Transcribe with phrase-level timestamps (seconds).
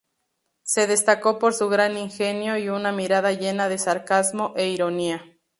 [0.63, 5.23] Se destacó por su gran ingenio y una mirada llena de sarcasmo e ironía.